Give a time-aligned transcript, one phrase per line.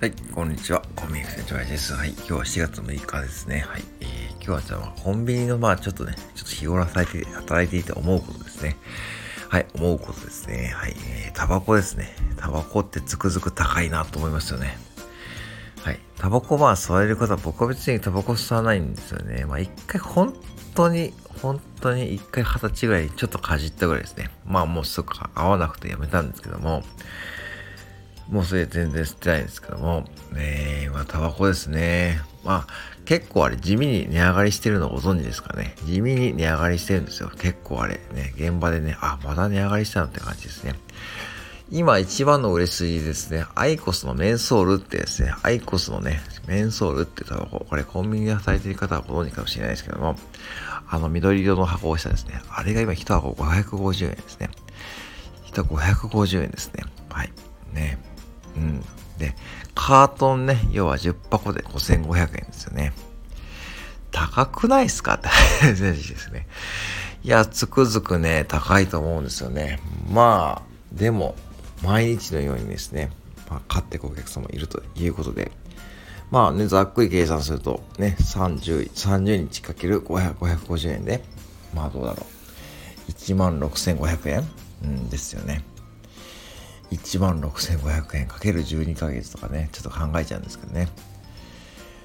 [0.00, 0.80] はい、こんにちは。
[0.94, 1.92] コンビニ船長です。
[1.92, 3.64] はい、今日は4月6日ですね。
[3.66, 8.76] はい、えー、今日はじゃあ、コンビニのまあちょっとね、ちょっと日頃働いて、働いていて思うことですね。
[9.48, 10.72] はい、思うことですね。
[10.72, 12.14] はい、えー、タバコですね。
[12.36, 14.78] タバコってつくづく高いなと思いますよね。
[15.82, 19.46] はい、タバコまあ吸われる方、僕は別にタバコ吸わないんですよね。
[19.46, 20.32] まあ一回本
[20.76, 21.12] 当に、
[21.42, 24.30] 本当に一回二十歳ぐらいちょっとかじったぐらいですね。
[24.46, 26.84] まあもうすぐ合わなくてやめたんですけども、
[28.28, 30.04] もうそれ全然吸ってないんですけども、
[30.36, 32.20] えー、まあ、タバコですね。
[32.44, 32.72] まあ、
[33.04, 35.74] 結構あれ地味に値上がりしてるのご存知ですかね。
[35.84, 37.30] 地味に値上がりしてるんですよ。
[37.38, 40.74] 結構あれ、ね、現場でね、あ、まだ値上がりしたのって感じですね。
[41.70, 50.16] 今一番の売れ筋ですね、アイコスのメンソールってですね、アイコスのね、メンソールってタバコ、これコンビニで働いてる方はご存知かもしれないですけども、
[50.88, 54.48] あの緑色の箱をしたですね、あれが今1箱550円ですね。
[55.52, 56.84] 1箱550円ですね。
[57.10, 57.32] はい。
[57.74, 57.98] ね。
[59.88, 62.92] カートンね、要は10箱で5500円ですよね。
[64.10, 65.14] 高くないっすか？
[65.14, 66.46] って話ですね。
[67.24, 69.80] いや、つくづくね、高いと思うんですよね。
[70.12, 71.36] まあ、でも、
[71.82, 73.10] 毎日のようにですね、
[73.48, 75.52] まあ、買ってくお客様いるということで、
[76.30, 81.24] まあね、ざっくり計算すると、ね、30、30日かける500、550円で、
[81.72, 82.26] まあどうだろ
[83.08, 83.10] う。
[83.12, 84.46] 1万6500円、
[84.84, 85.62] うん、ですよね。
[86.90, 90.88] 1万6500円かける12ヶ月とかね、ちょっと考えちゃうんですけどね。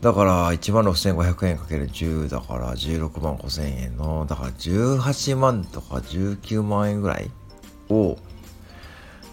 [0.00, 7.30] だから1万6500円かける10だから16万5000円の、だから18万とか19万円ぐらい
[7.88, 8.18] を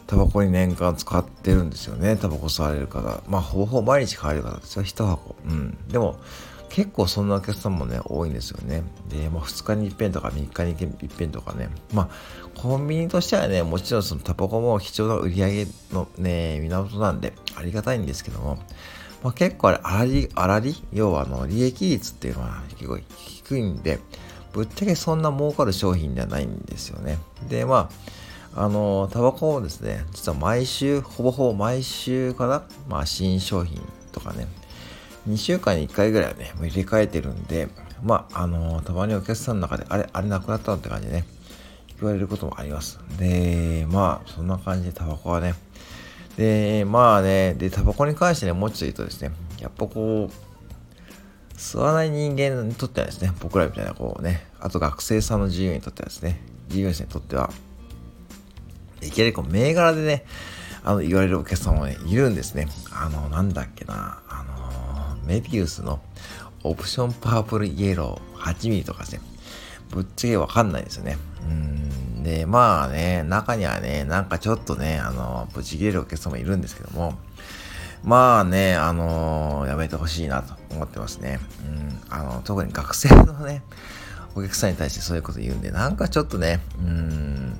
[0.07, 2.17] タバコに年間使ってるんですよね。
[2.17, 3.23] タバコ吸われる方。
[3.27, 4.83] まあほぼほぼ毎日買われる方ですよ。
[4.83, 5.35] 1箱。
[5.45, 5.77] うん。
[5.87, 6.17] でも
[6.71, 8.83] 結構そんなお客さんもね、多いんですよね。
[9.09, 11.69] で、まあ、2日に一遍とか3日に一遍とかね。
[11.93, 18.57] まあ、コンビニとしてはね、もちろんそのタバコも貴重な売り上げのね、源なんで、ありがたいんですけども、
[19.21, 20.75] まあ、結構あれ、粗利、粗利？
[20.93, 23.99] 要はあの、利益率っていうのは結構低いんで、
[24.53, 27.17] ぶっちゃけそんな儲かる商品ではないんですよね。
[27.49, 27.89] で、ま
[28.55, 33.81] あ、あの、タバコをですね、実は毎週、ほぼほぼ毎週かな、まあ、新商品
[34.11, 34.47] とかね、
[35.27, 37.67] 2週間に1回ぐらいはね、入れ替えてるんで、
[38.03, 41.25] まあ、あのー、たまにお客さんの中で、あれ、あれなくなったのって感じでね、
[41.99, 42.99] 言われることもあります。
[43.17, 45.53] で、まあ、そんな感じでタバコはね、
[46.37, 50.51] で、まあね、で、タバコに関してね、もうちょっと言うとですね、やっぱこう、
[51.55, 57.51] 吸わない人間にとってはですね、僕らみたいなこうね、あと学生さんの自由にとってはですね、自由にとっては、
[59.01, 60.25] いきなりこう銘柄でね、
[60.83, 62.67] あの、言われるお客さんもね、いるんですね。
[62.91, 64.19] あの、なんだっけな、
[65.25, 65.99] メビウスの
[66.63, 69.21] オプションパープルイエロー 8mm とかですね、
[69.89, 71.17] ぶっちゃけわかんないですよね。
[71.43, 72.23] うん。
[72.23, 77.17] で、まあね、中にはね、なんかちょっとね、あの、ブチ切れるお客様いるんですけども、
[78.03, 81.39] まあね、あのー、やめてほしいなと思ってますね。
[81.65, 82.01] うん。
[82.09, 83.63] あの、特に学生のね、
[84.35, 87.59] お客さんに対してそういうこと言うんで、なんかちょっとね、うん、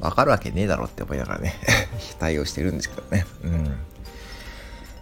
[0.00, 1.54] わかるわけねえだろって思いながらね
[2.20, 3.26] 対応してるんですけどね。
[3.44, 3.76] うん。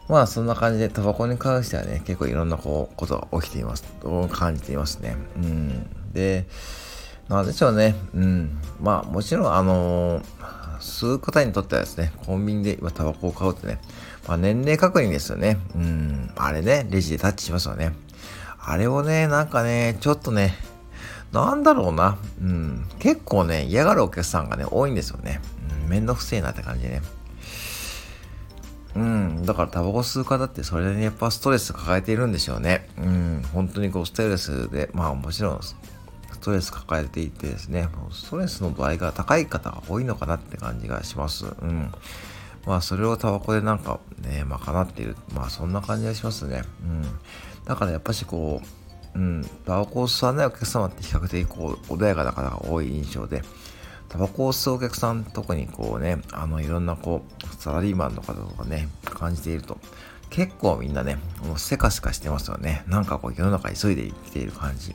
[0.08, 5.16] まあそんな感じでタバコに関してはね、結構いろんなこうことが起きています、と感じていますね。
[5.36, 6.12] うん。
[6.12, 6.46] で、
[7.28, 7.94] なんでしょうね。
[8.14, 8.60] うん。
[8.80, 10.24] まあもちろんあのー、
[10.78, 13.80] 吸う方にとってはですね、コンビニで今タバコを買うってね、
[14.28, 15.58] まあ年齢確認ですよね。
[15.74, 16.30] うん。
[16.36, 17.92] あれね、レジでタッチしますよね。
[18.66, 20.54] あれをね、なんかね、ちょっとね、
[21.32, 22.18] なんだろうな。
[22.40, 22.86] うん。
[22.98, 25.40] 結構ね、嫌がるお客さんがね、多いんですよね。
[25.84, 27.02] うん、めんどくせえなって感じでね。
[28.96, 29.42] うん。
[29.44, 32.88] だからタバコ吸う方ってそれで、ね、やっぱストレス抱えているんでしょうね。
[32.98, 33.42] うん。
[33.52, 35.76] 本当にこうストレスで、まあもちろんス
[36.40, 41.46] トレス抱えていてですね、ストレスの度合いが高い方が多いのかなって感じがします。
[41.46, 41.92] うん。
[42.66, 45.16] まあそれをタバコでなんかね、賄っている。
[45.34, 46.62] まあそんな感じがしますね。
[46.82, 47.02] うん。
[47.64, 48.60] だからやっぱしこ
[49.14, 53.42] う、うん、タバコを吸わないお客様って比較的こう穏やかな方が多い印象で、
[54.14, 59.76] タバコを吸うお客さん、特にこうね、あの、いろんなこう、サラリーマンの方とかね、感じていると、
[60.30, 62.84] 結構みんなね、もうせかせかしてますよね。
[62.86, 64.94] なんかこう世の中急いで生きている感じ。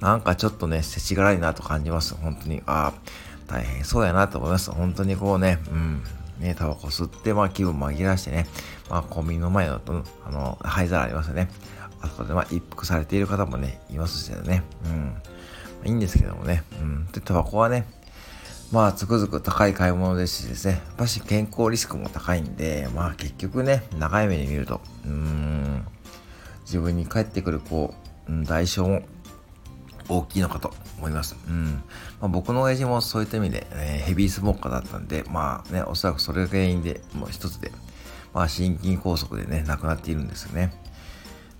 [0.00, 2.14] なんかちょっとね、世知辛いなと感じます。
[2.14, 2.62] 本当に。
[2.66, 2.92] ああ、
[3.46, 4.70] 大変そうやなと思います。
[4.70, 6.02] 本当にこうね、うん。
[6.38, 8.46] ね、タバコ吸って、まあ気分紛らしてね、
[8.90, 9.80] まあコンビニの前の、
[10.26, 11.48] あの、灰皿ありますよね。
[12.02, 14.62] あそこでまあ一服されている方もね、いますしね。
[14.84, 14.88] う
[15.86, 15.88] ん。
[15.88, 16.64] いいんですけどもね。
[16.82, 17.06] うん。
[17.12, 17.86] で、タバコはね、
[18.72, 25.86] まあ、つくづく高い買い物ですしですね、やっぱし健康リスクも高いんで、まあ結局ね、長い目に見ると、うーん、
[26.62, 27.94] 自分に返ってくる、こ
[28.28, 29.02] う、うん、代償も
[30.08, 31.36] 大きいのかと思います。
[31.48, 31.82] うん。
[32.20, 37.70] まあ、僕の親父もそういった意味で、えー、ヘビースモーカーだったんで、まあね、おそらくそれが原因で、もう一つで、
[38.34, 40.72] まあ、心筋梗塞でね、亡くなっているんですよね。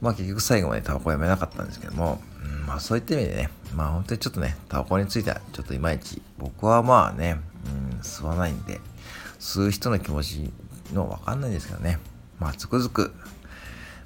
[0.00, 2.20] まあ結局最後までタバコやめなかったんですけども、
[2.66, 7.40] まあそういった意味でね、まあ本当にちょっとね、タバコについてはちょっといまいち、僕はまあね、
[7.92, 8.80] うん、吸わないんで、
[9.38, 10.52] 吸う人の気持ち
[10.92, 11.98] のわかんないんですけどね、
[12.38, 13.14] まあつくづく、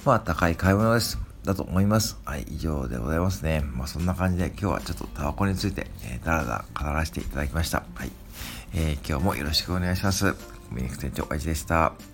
[0.04, 1.18] まあ高い買い物です。
[1.44, 2.18] だと思います。
[2.24, 3.62] はい、以上でございますね。
[3.62, 7.82] まあそんな感じで今日はちょっとタバコについて、えー、だらだら語らせていただきました。
[7.94, 8.12] はい。
[8.74, 10.26] えー、今日もよろしくお願いします。
[10.70, 12.09] ミュニク店長、あいちでした。